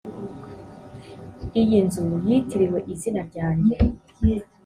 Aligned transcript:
iyi 1.61 1.77
nzu 1.85 2.03
yitiriwe 2.27 2.79
izina 2.93 3.21
ryanjye 3.29 3.75